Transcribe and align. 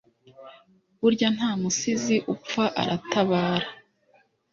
burya 0.99 1.27
nta 1.35 1.49
musizi 1.61 2.15
upfa 2.33 2.65
aratabara 2.81 3.67